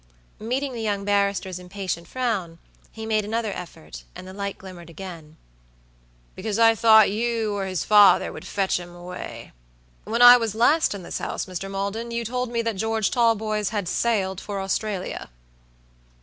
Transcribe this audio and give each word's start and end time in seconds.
Meeting 0.39 0.73
the 0.73 0.81
young 0.81 1.05
barrister's 1.05 1.59
impatient 1.59 2.07
frown, 2.07 2.57
he 2.91 3.05
made 3.05 3.23
another 3.23 3.51
effort, 3.53 4.03
and 4.15 4.27
the 4.27 4.33
light 4.33 4.57
glimmered 4.57 4.89
again. 4.89 5.37
"Because 6.33 6.57
I 6.57 6.73
thought 6.73 7.11
you 7.11 7.53
or 7.55 7.67
his 7.67 7.83
father 7.83 8.33
would 8.33 8.47
fetch 8.47 8.79
'm 8.79 8.95
away." 8.95 9.51
"When 10.03 10.23
I 10.23 10.37
was 10.37 10.55
last 10.55 10.95
in 10.95 11.03
this 11.03 11.19
house, 11.19 11.45
Mr. 11.45 11.69
Maldon, 11.69 12.09
you 12.09 12.25
told 12.25 12.49
me 12.51 12.63
that 12.63 12.77
George 12.77 13.11
Talboys 13.11 13.69
had 13.69 13.87
sailed 13.87 14.41
for 14.41 14.59
Australia." 14.59 15.29